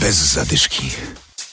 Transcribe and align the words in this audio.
Bez 0.00 0.32
zadyszki. 0.32 0.90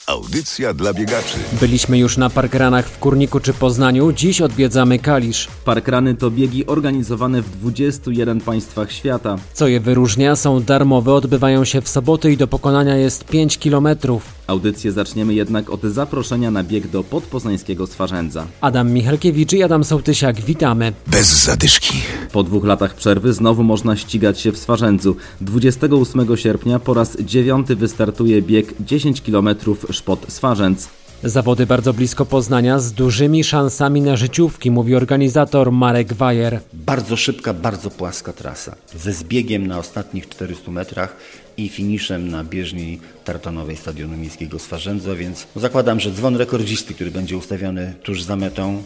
Audycja 0.06 0.74
dla 0.74 0.92
biegaczy. 0.94 1.38
Byliśmy 1.60 1.98
już 1.98 2.16
na 2.16 2.30
parkranach 2.30 2.88
w 2.88 2.98
Kurniku 2.98 3.40
czy 3.40 3.54
Poznaniu, 3.54 4.12
dziś 4.12 4.40
odwiedzamy 4.40 4.98
Kalisz. 4.98 5.48
Parkrany 5.64 6.14
to 6.14 6.30
biegi 6.30 6.66
organizowane 6.66 7.42
w 7.42 7.50
21 7.50 8.40
państwach 8.40 8.92
świata. 8.92 9.36
Co 9.52 9.68
je 9.68 9.80
wyróżnia, 9.80 10.36
są 10.36 10.62
darmowe, 10.62 11.12
odbywają 11.12 11.64
się 11.64 11.80
w 11.80 11.88
soboty 11.88 12.32
i 12.32 12.36
do 12.36 12.46
pokonania 12.46 12.96
jest 12.96 13.24
5 13.24 13.58
kilometrów. 13.58 14.35
Audycję 14.46 14.92
zaczniemy 14.92 15.34
jednak 15.34 15.70
od 15.70 15.82
zaproszenia 15.82 16.50
na 16.50 16.64
bieg 16.64 16.88
do 16.88 17.04
podpoznańskiego 17.04 17.86
Swarzędza. 17.86 18.46
Adam 18.60 18.92
Michalkiewicz 18.92 19.52
i 19.52 19.62
Adam 19.62 19.84
Sołtysiak, 19.84 20.40
witamy. 20.40 20.92
Bez 21.06 21.44
zadyszki. 21.44 21.94
Po 22.32 22.42
dwóch 22.42 22.64
latach 22.64 22.94
przerwy 22.94 23.32
znowu 23.32 23.62
można 23.62 23.96
ścigać 23.96 24.40
się 24.40 24.52
w 24.52 24.58
Swarzędzu. 24.58 25.16
28 25.40 26.36
sierpnia 26.36 26.78
po 26.78 26.94
raz 26.94 27.16
dziewiąty 27.20 27.76
wystartuje 27.76 28.42
bieg 28.42 28.74
10 28.80 29.22
km 29.22 29.48
Szpot 29.90 30.26
Swarzędz. 30.28 30.88
Zawody 31.24 31.66
bardzo 31.66 31.92
blisko 31.92 32.26
Poznania 32.26 32.78
z 32.78 32.92
dużymi 32.92 33.44
szansami 33.44 34.00
na 34.00 34.16
życiówki, 34.16 34.70
mówi 34.70 34.94
organizator 34.94 35.72
Marek 35.72 36.12
Wajer. 36.12 36.60
Bardzo 36.72 37.16
szybka, 37.16 37.54
bardzo 37.54 37.90
płaska 37.90 38.32
trasa. 38.32 38.76
Ze 38.98 39.12
zbiegiem 39.12 39.66
na 39.66 39.78
ostatnich 39.78 40.28
400 40.28 40.70
metrach 40.70 41.16
i 41.56 41.68
finiszem 41.68 42.28
na 42.28 42.44
bieżni 42.44 43.00
tartanowej 43.24 43.76
Stadionu 43.76 44.16
Miejskiego 44.16 44.58
Swarzędza, 44.58 45.14
więc 45.14 45.46
zakładam, 45.56 46.00
że 46.00 46.12
dzwon 46.12 46.36
rekordzisty, 46.36 46.94
który 46.94 47.10
będzie 47.10 47.36
ustawiony 47.36 47.94
tuż 48.02 48.22
za 48.22 48.36
metą, 48.36 48.82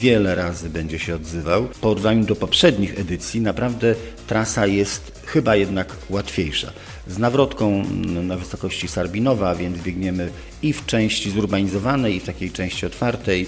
wiele 0.00 0.34
razy 0.34 0.70
będzie 0.70 0.98
się 0.98 1.14
odzywał. 1.14 1.68
W 1.68 1.78
porównaniu 1.78 2.24
do 2.24 2.36
poprzednich 2.36 3.00
edycji 3.00 3.40
naprawdę 3.40 3.94
trasa 4.26 4.66
jest 4.66 5.22
chyba 5.26 5.56
jednak 5.56 5.96
łatwiejsza. 6.10 6.72
Z 7.08 7.18
nawrotką 7.18 7.84
na 8.22 8.36
wysokości 8.36 8.88
Sarbinowa, 8.88 9.54
więc 9.54 9.78
biegniemy 9.78 10.30
i 10.62 10.72
w 10.72 10.86
części 10.86 11.30
zurbanizowanej, 11.30 12.16
i 12.16 12.20
w 12.20 12.24
takiej 12.24 12.50
części 12.50 12.86
otwartej. 12.86 13.46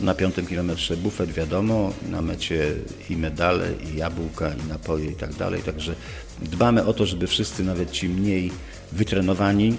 Na 0.00 0.14
piątym 0.14 0.46
kilometrze 0.46 0.96
bufet 0.96 1.32
wiadomo, 1.32 1.92
na 2.10 2.22
mecie 2.22 2.74
i 3.10 3.16
medale, 3.16 3.68
i 3.72 3.96
jabłka, 3.96 4.50
i 4.54 4.68
napoje 4.68 5.10
i 5.10 5.14
tak 5.14 5.34
dalej. 5.34 5.62
Także 5.62 5.94
dbamy 6.42 6.84
o 6.84 6.92
to, 6.92 7.06
żeby 7.06 7.26
wszyscy, 7.26 7.64
nawet 7.64 7.90
ci 7.90 8.08
mniej 8.08 8.50
wytrenowani, 8.92 9.76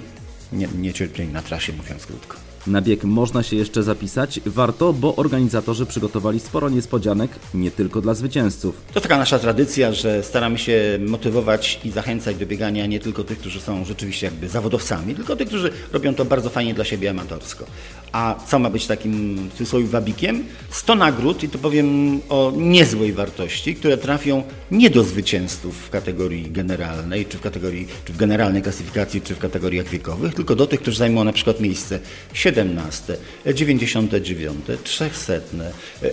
nie, 0.53 0.67
nie 0.67 0.93
cierpieli 0.93 1.29
na 1.29 1.41
trasie, 1.41 1.73
mówiąc 1.73 2.05
krótko. 2.05 2.37
Na 2.67 2.81
bieg 2.81 3.03
można 3.03 3.43
się 3.43 3.55
jeszcze 3.55 3.83
zapisać. 3.83 4.39
Warto, 4.45 4.93
bo 4.93 5.15
organizatorzy 5.15 5.85
przygotowali 5.85 6.39
sporo 6.39 6.69
niespodzianek, 6.69 7.31
nie 7.53 7.71
tylko 7.71 8.01
dla 8.01 8.13
zwycięzców. 8.13 8.81
To 8.93 9.01
taka 9.01 9.17
nasza 9.17 9.39
tradycja, 9.39 9.93
że 9.93 10.23
staramy 10.23 10.57
się 10.57 10.99
motywować 11.07 11.79
i 11.83 11.91
zachęcać 11.91 12.35
do 12.35 12.45
biegania 12.45 12.85
nie 12.85 12.99
tylko 12.99 13.23
tych, 13.23 13.39
którzy 13.39 13.61
są 13.61 13.85
rzeczywiście 13.85 14.25
jakby 14.25 14.49
zawodowcami, 14.49 15.15
tylko 15.15 15.35
tych, 15.35 15.47
którzy 15.47 15.71
robią 15.93 16.15
to 16.15 16.25
bardzo 16.25 16.49
fajnie 16.49 16.73
dla 16.73 16.85
siebie 16.85 17.09
amatorsko. 17.09 17.65
A 18.11 18.35
co 18.47 18.59
ma 18.59 18.69
być 18.69 18.87
takim 18.87 19.35
w 19.49 19.51
cudzysłowie 19.51 19.85
wabikiem? 19.85 20.43
100 20.69 20.95
nagród 20.95 21.43
i 21.43 21.49
to 21.49 21.57
powiem 21.57 22.19
o 22.29 22.53
niezłej 22.57 23.13
wartości, 23.13 23.75
które 23.75 23.97
trafią 23.97 24.43
nie 24.71 24.89
do 24.89 25.03
zwycięzców 25.03 25.77
w 25.77 25.89
kategorii 25.89 26.51
generalnej, 26.51 27.25
czy 27.25 27.37
w 27.37 27.41
kategorii, 27.41 27.87
czy 28.05 28.13
w 28.13 28.17
generalnej 28.17 28.61
klasyfikacji, 28.61 29.21
czy 29.21 29.35
w 29.35 29.39
kategoriach 29.39 29.87
wiekowych, 29.87 30.33
tylko 30.33 30.55
do 30.55 30.67
tych, 30.67 30.81
którzy 30.81 30.97
zajmą 30.97 31.23
na 31.23 31.33
przykład 31.33 31.59
miejsce 31.59 31.99
17, 32.55 33.17
99, 33.53 34.65
300, 34.83 35.33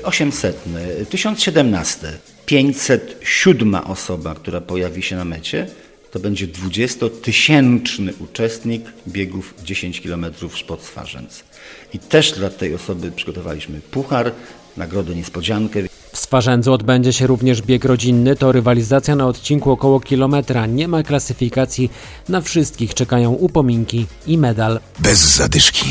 800, 0.02 0.64
1017. 1.10 2.12
507 2.46 3.74
osoba, 3.74 4.34
która 4.34 4.60
pojawi 4.60 5.02
się 5.02 5.16
na 5.16 5.24
mecie, 5.24 5.66
to 6.10 6.18
będzie 6.18 6.48
20-tysięczny 6.48 8.12
uczestnik 8.18 8.84
biegów 9.08 9.54
10 9.64 10.00
km 10.00 10.26
Szpot 10.54 10.82
Swarzędz. 10.82 11.44
I 11.94 11.98
też 11.98 12.32
dla 12.32 12.50
tej 12.50 12.74
osoby 12.74 13.12
przygotowaliśmy 13.12 13.80
puchar, 13.80 14.32
nagrodę 14.76 15.14
niespodziankę. 15.14 15.80
W 16.12 16.18
Swarzędzu 16.18 16.72
odbędzie 16.72 17.12
się 17.12 17.26
również 17.26 17.62
bieg 17.62 17.84
rodzinny, 17.84 18.36
to 18.36 18.52
rywalizacja 18.52 19.16
na 19.16 19.26
odcinku 19.26 19.70
około 19.70 20.00
kilometra. 20.00 20.66
Nie 20.66 20.88
ma 20.88 21.02
klasyfikacji, 21.02 21.90
na 22.28 22.40
wszystkich 22.40 22.94
czekają 22.94 23.32
upominki 23.32 24.06
i 24.26 24.38
medal. 24.38 24.80
Bez 24.98 25.36
zadyszki. 25.36 25.86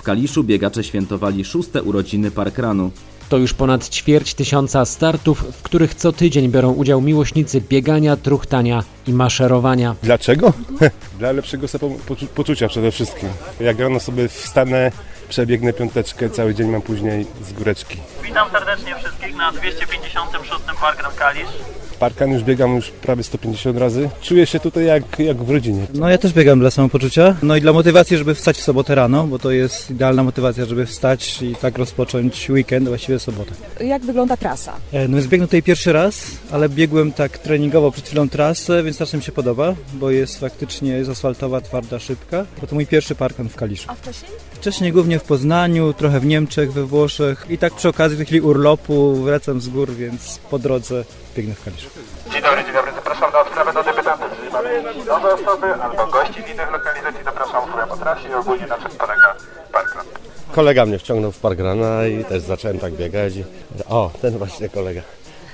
W 0.00 0.02
Kaliszu 0.02 0.44
biegacze 0.44 0.84
świętowali 0.84 1.44
szóste 1.44 1.82
urodziny 1.82 2.30
Parkranu. 2.30 2.90
To 3.28 3.38
już 3.38 3.54
ponad 3.54 3.88
ćwierć 3.88 4.34
tysiąca 4.34 4.84
startów, 4.84 5.44
w 5.52 5.62
których 5.62 5.94
co 5.94 6.12
tydzień 6.12 6.48
biorą 6.48 6.72
udział 6.72 7.00
miłośnicy 7.00 7.60
biegania, 7.60 8.16
truchtania 8.16 8.84
i 9.06 9.12
maszerowania. 9.12 9.96
Dlaczego? 10.02 10.52
Dla 11.18 11.32
lepszego 11.32 11.66
poczucia 12.34 12.68
przede 12.68 12.90
wszystkim. 12.90 13.28
Jak 13.60 13.78
rano 13.78 14.00
sobie 14.00 14.28
wstanę, 14.28 14.92
przebiegnę 15.34 15.72
piąteczkę, 15.72 16.30
cały 16.30 16.54
dzień 16.54 16.68
mam 16.70 16.82
później 16.82 17.26
z 17.48 17.52
góreczki. 17.52 17.96
Witam 18.24 18.50
serdecznie 18.50 18.94
wszystkich 18.96 19.36
na 19.36 19.52
256. 19.52 20.50
Parkrun 20.80 21.12
Kalisz. 21.18 21.48
Parkan 21.98 22.30
już 22.32 22.42
biegam 22.42 22.76
już 22.76 22.90
prawie 22.90 23.22
150 23.22 23.78
razy. 23.78 24.10
Czuję 24.22 24.46
się 24.46 24.60
tutaj 24.60 24.84
jak, 24.84 25.18
jak 25.18 25.42
w 25.42 25.50
rodzinie. 25.50 25.86
No 25.94 26.08
ja 26.10 26.18
też 26.18 26.32
biegam 26.32 26.60
dla 26.60 26.70
samopoczucia. 26.70 27.36
No 27.42 27.56
i 27.56 27.60
dla 27.60 27.72
motywacji, 27.72 28.16
żeby 28.16 28.34
wstać 28.34 28.56
w 28.56 28.62
sobotę 28.62 28.94
rano, 28.94 29.26
bo 29.26 29.38
to 29.38 29.50
jest 29.50 29.90
idealna 29.90 30.22
motywacja, 30.22 30.64
żeby 30.64 30.86
wstać 30.86 31.42
i 31.42 31.54
tak 31.56 31.78
rozpocząć 31.78 32.50
weekend, 32.50 32.88
właściwie 32.88 33.18
sobotę. 33.18 33.52
Jak 33.80 34.02
wygląda 34.02 34.36
trasa? 34.36 34.72
E, 34.92 35.08
No 35.08 35.16
jest 35.16 35.28
biegnę 35.28 35.46
tutaj 35.46 35.62
pierwszy 35.62 35.92
raz, 35.92 36.22
ale 36.52 36.68
biegłem 36.68 37.12
tak 37.12 37.38
treningowo 37.38 37.90
przed 37.90 38.06
chwilą 38.06 38.28
trasę, 38.28 38.82
więc 38.82 38.96
strasznie 38.96 39.16
mi 39.16 39.22
się 39.22 39.32
podoba, 39.32 39.74
bo 39.94 40.10
jest 40.10 40.40
faktycznie 40.40 40.90
jest 40.92 41.10
asfaltowa, 41.10 41.60
twarda, 41.60 41.98
szybka. 41.98 42.46
Bo 42.60 42.66
to 42.66 42.74
mój 42.74 42.86
pierwszy 42.86 43.14
parkan 43.14 43.48
w 43.48 43.56
Kaliszu. 43.56 43.84
A 43.90 43.94
wcześniej? 43.94 44.30
Wcześniej 44.52 44.92
głównie 44.92 45.18
w 45.20 45.22
Poznaniu, 45.22 45.92
trochę 45.92 46.20
w 46.20 46.26
Niemczech, 46.26 46.72
we 46.72 46.84
Włoszech 46.84 47.46
i 47.48 47.58
tak 47.58 47.72
przy 47.74 47.88
okazji 47.88 48.16
w 48.18 48.20
chwili 48.20 48.40
urlopu 48.40 49.14
wracam 49.14 49.60
z 49.60 49.68
gór, 49.68 49.90
więc 49.90 50.38
po 50.50 50.58
drodze 50.58 51.04
biegnę 51.36 51.54
w 51.54 51.64
Kaliszu. 51.64 51.88
Dzień 52.32 52.42
dobry, 52.42 52.64
dzień 52.64 52.72
dobry, 52.72 52.92
zapraszam 52.94 53.32
na 53.32 53.40
odprawę 53.40 53.72
do 53.72 53.82
debiutantów. 53.82 54.26
Jeżeli 54.30 54.52
mamy 54.52 54.82
nowe 55.06 55.34
osoby 55.34 55.74
albo 55.74 56.06
gości 56.06 56.42
w 56.42 56.50
innych 56.50 56.70
lokalizacji, 56.72 57.24
zapraszam 57.24 57.62
w 57.70 57.88
po 57.88 57.96
trasie 57.96 58.28
i 58.28 58.34
ogólnie 58.34 58.66
na 58.66 58.78
czym 58.78 58.90
polega 58.90 59.34
parkrun. 59.72 60.04
Kolega 60.52 60.86
mnie 60.86 60.98
wciągnął 60.98 61.32
w 61.32 61.38
parkrana 61.38 62.06
i 62.06 62.24
też 62.24 62.42
zacząłem 62.42 62.78
tak 62.78 62.92
biegać. 62.92 63.36
I, 63.36 63.44
o, 63.88 64.10
ten 64.22 64.38
właśnie 64.38 64.68
kolega. 64.68 65.02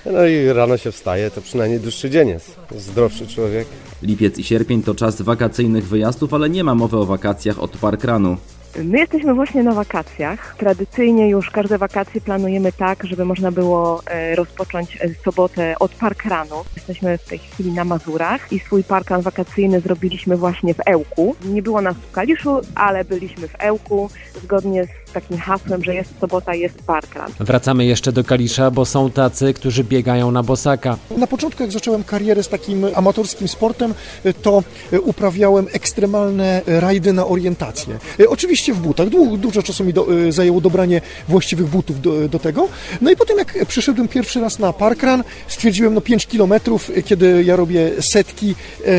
No 0.07 0.27
i 0.27 0.53
rano 0.53 0.77
się 0.77 0.93
wstaje, 0.93 1.31
to 1.31 1.41
przynajmniej 1.41 1.81
dłuższy 1.81 2.11
dzień 2.11 2.29
jest. 2.29 2.57
Zdrowszy 2.71 3.27
człowiek. 3.27 3.69
Lipiec 4.03 4.39
i 4.39 4.45
sierpień 4.45 4.83
to 4.83 4.95
czas 4.95 5.23
wakacyjnych 5.23 5.89
wyjazdów, 5.89 6.35
ale 6.35 6.51
nie 6.51 6.65
ma 6.65 6.75
mowy 6.75 6.97
o 6.97 7.07
wakacjach 7.07 7.59
od 7.59 7.71
Parkranu. 7.71 8.37
My 8.85 8.99
jesteśmy 8.99 9.35
właśnie 9.35 9.63
na 9.63 9.73
wakacjach. 9.73 10.57
Tradycyjnie 10.59 11.29
już 11.29 11.51
każde 11.51 11.79
wakacje 11.79 12.21
planujemy 12.21 12.73
tak, 12.73 13.05
żeby 13.05 13.25
można 13.25 13.53
było 13.53 14.03
e, 14.07 14.35
rozpocząć 14.37 14.99
e, 15.01 15.09
sobotę 15.25 15.75
od 15.81 15.95
parkranu. 15.95 16.57
Jesteśmy 16.77 17.19
w 17.19 17.25
tej 17.25 17.39
chwili 17.39 17.73
na 17.73 17.85
Mazurach 17.85 18.53
i 18.53 18.59
swój 18.59 18.85
parkan 18.85 19.23
wakacyjny 19.23 19.81
zrobiliśmy 19.81 20.37
właśnie 20.37 20.75
w 20.75 20.81
Ełku. 20.87 21.37
Nie 21.45 21.63
było 21.63 21.81
nas 21.81 21.97
w 21.97 22.11
Kaliszu, 22.13 22.61
ale 22.75 23.05
byliśmy 23.05 23.49
w 23.49 23.55
Ełku 23.59 24.11
zgodnie 24.43 24.85
z 24.85 25.13
takim 25.13 25.39
hasłem, 25.39 25.85
że 25.85 25.95
jest 25.95 26.11
sobota, 26.21 26.55
jest 26.55 26.83
parkran. 26.83 27.33
Wracamy 27.41 27.85
jeszcze 27.85 28.13
do 28.13 28.25
Kalisza, 28.25 28.71
bo 28.71 28.85
są 28.85 29.11
tacy, 29.11 29.55
którzy 29.55 29.85
biegają 29.85 30.31
na 30.31 30.43
bosaka. 30.43 30.97
Na 31.17 31.27
początku, 31.27 31.63
jak 31.63 31.73
zacząłem 31.73 32.05
karierę 32.05 32.43
z 32.43 32.49
takim 32.49 32.87
amatorskim 32.95 33.49
sportem, 33.49 33.95
to 34.43 34.63
uprawiałem 35.03 35.67
ekstremalne 35.73 36.63
rajdy 36.67 37.13
na 37.13 37.27
orientację. 37.27 37.99
Oczywiście 38.29 38.66
w 38.73 38.81
butach. 38.81 39.09
Du 39.09 39.37
dużo 39.37 39.63
czasu 39.63 39.85
mi 39.85 39.93
do, 39.93 40.07
zajęło 40.29 40.61
dobranie 40.61 41.01
właściwych 41.29 41.67
butów 41.67 42.01
do, 42.01 42.29
do, 42.29 42.39
tego. 42.39 42.69
No 43.01 43.11
i 43.11 43.17
potem, 43.17 43.39
jak 43.39 43.67
przyszedłem 43.67 44.09
pierwszy 44.09 44.41
raz 44.41 44.59
na 44.59 44.73
parkrun, 44.73 45.25
stwierdziłem, 45.49 45.95
no 45.95 46.01
5 46.01 46.27
kilometrów, 46.27 46.91
kiedy 47.05 47.45
ja 47.45 47.57
robię 47.57 47.91
setki, 48.01 48.55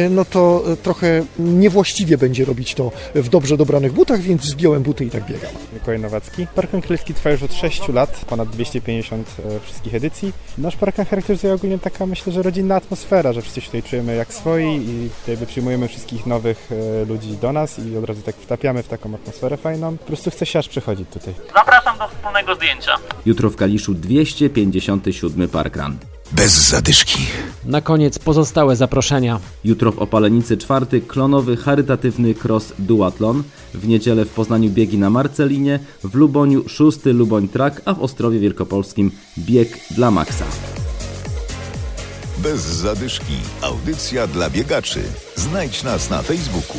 no 0.09 0.25
to 0.25 0.63
trochę 0.83 1.25
niewłaściwie 1.39 2.17
będzie 2.17 2.45
robić 2.45 2.75
to 2.75 2.91
w 3.15 3.29
dobrze 3.29 3.57
dobranych 3.57 3.93
butach, 3.93 4.21
więc 4.21 4.43
zdjąłem 4.43 4.83
buty 4.83 5.05
i 5.05 5.09
tak 5.09 5.25
biegam. 5.25 5.51
Mikołaj 5.73 5.99
Nowacki. 5.99 6.47
Parkan 6.55 6.81
Królewski 6.81 7.13
trwa 7.13 7.31
już 7.31 7.43
od 7.43 7.53
6 7.53 7.87
lat, 7.87 8.25
ponad 8.25 8.49
250 8.49 9.27
wszystkich 9.63 9.95
edycji. 9.95 10.33
Nasz 10.57 10.75
parkan 10.75 11.05
charakteryzuje 11.05 11.53
ogólnie 11.53 11.79
taka, 11.79 12.05
myślę, 12.05 12.33
że 12.33 12.41
rodzinna 12.41 12.75
atmosfera, 12.75 13.33
że 13.33 13.41
wszyscy 13.41 13.61
się 13.61 13.65
tutaj 13.65 13.83
czujemy 13.83 14.15
jak 14.15 14.33
swoi 14.33 14.65
i 14.65 15.09
tutaj 15.25 15.47
przyjmujemy 15.47 15.87
wszystkich 15.87 16.25
nowych 16.25 16.69
ludzi 17.07 17.37
do 17.41 17.53
nas 17.53 17.79
i 17.79 17.97
od 17.97 18.05
razu 18.05 18.21
tak 18.21 18.35
wtapiamy 18.35 18.83
w 18.83 18.87
taką 18.87 19.15
atmosferę 19.15 19.56
fajną. 19.57 19.97
Po 19.97 20.05
prostu 20.05 20.31
chce 20.31 20.45
się 20.45 20.59
aż 20.59 20.67
przechodzić 20.69 21.09
tutaj. 21.13 21.33
Zapraszam 21.55 21.97
do 21.97 22.07
wspólnego 22.07 22.55
zdjęcia. 22.55 22.91
Jutro 23.25 23.49
w 23.49 23.55
Kaliszu 23.55 23.93
257 23.93 25.49
Parkran. 25.49 25.97
Bez 26.31 26.51
zadyszki. 26.51 27.19
Na 27.65 27.81
koniec 27.81 28.19
pozostałe 28.19 28.75
zaproszenia. 28.75 29.39
Jutro 29.63 29.91
w 29.91 29.99
Opalenicy 29.99 30.57
czwarty 30.57 31.01
klonowy 31.01 31.57
charytatywny 31.57 32.35
cross 32.43 32.73
duatlon. 32.79 33.43
W 33.73 33.87
niedzielę 33.87 34.25
w 34.25 34.29
Poznaniu 34.29 34.69
biegi 34.69 34.97
na 34.97 35.09
Marcelinie, 35.09 35.79
w 36.03 36.15
Luboniu 36.15 36.69
szósty 36.69 37.13
Luboń 37.13 37.47
Track, 37.47 37.81
a 37.85 37.93
w 37.93 38.01
Ostrowie 38.01 38.39
Wielkopolskim 38.39 39.11
bieg 39.37 39.79
dla 39.91 40.11
Maxa. 40.11 40.45
Bez 42.37 42.61
zadyszki. 42.61 43.33
Audycja 43.61 44.27
dla 44.27 44.49
biegaczy. 44.49 45.03
Znajdź 45.35 45.83
nas 45.83 46.09
na 46.09 46.21
Facebooku. 46.21 46.77